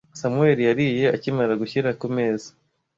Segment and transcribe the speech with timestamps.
[0.19, 2.49] Samuel yariye akimara gushyira kumeza.